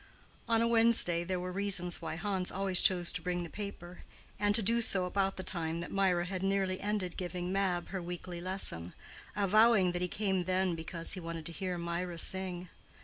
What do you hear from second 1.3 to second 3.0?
were reasons why Hans always